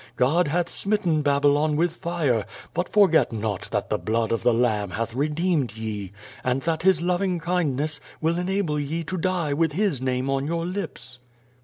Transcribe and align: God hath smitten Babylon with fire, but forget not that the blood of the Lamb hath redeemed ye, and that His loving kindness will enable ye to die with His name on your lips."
God 0.15 0.47
hath 0.47 0.67
smitten 0.67 1.21
Babylon 1.21 1.75
with 1.75 1.91
fire, 1.95 2.47
but 2.73 2.89
forget 2.91 3.31
not 3.31 3.69
that 3.69 3.91
the 3.91 3.99
blood 3.99 4.31
of 4.31 4.41
the 4.41 4.51
Lamb 4.51 4.89
hath 4.89 5.13
redeemed 5.13 5.77
ye, 5.77 6.11
and 6.43 6.63
that 6.63 6.81
His 6.81 7.03
loving 7.03 7.37
kindness 7.39 7.99
will 8.19 8.39
enable 8.39 8.79
ye 8.79 9.03
to 9.03 9.15
die 9.19 9.53
with 9.53 9.73
His 9.73 10.01
name 10.01 10.27
on 10.27 10.47
your 10.47 10.65
lips." 10.65 11.19